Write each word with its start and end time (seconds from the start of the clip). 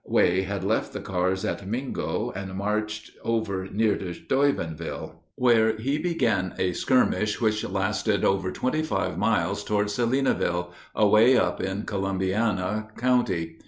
Way 0.07 0.41
had 0.41 0.63
left 0.63 0.93
the 0.93 0.99
cars 0.99 1.45
at 1.45 1.67
Mingo 1.67 2.31
and 2.35 2.55
marched 2.57 3.11
over 3.23 3.67
near 3.71 3.95
to 3.99 4.15
Steubenville, 4.15 5.21
where 5.35 5.77
he 5.77 5.99
began 5.99 6.55
a 6.57 6.73
skirmish 6.73 7.39
which 7.39 7.63
lasted 7.63 8.25
over 8.25 8.51
twenty 8.51 8.81
five 8.81 9.19
miles 9.19 9.63
toward 9.63 9.91
Salineville, 9.91 10.73
away 10.95 11.37
up 11.37 11.61
in 11.61 11.83
Columbiana 11.83 12.87
County. 12.97 13.57